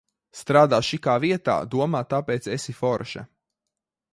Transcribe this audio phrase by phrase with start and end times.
[0.37, 3.27] Strādā šikā vietā, domā, tāpēc esi forša.